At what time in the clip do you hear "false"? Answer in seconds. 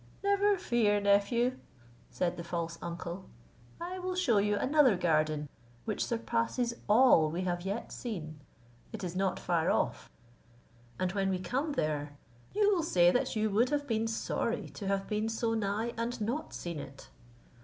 2.43-2.79